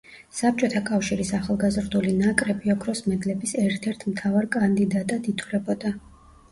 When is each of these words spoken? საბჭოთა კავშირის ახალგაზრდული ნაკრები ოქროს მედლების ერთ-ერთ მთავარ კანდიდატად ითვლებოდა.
საბჭოთა 0.35 0.79
კავშირის 0.87 1.29
ახალგაზრდული 1.39 2.13
ნაკრები 2.23 2.73
ოქროს 2.77 3.05
მედლების 3.13 3.55
ერთ-ერთ 3.67 4.11
მთავარ 4.15 4.53
კანდიდატად 4.59 5.33
ითვლებოდა. 5.37 5.97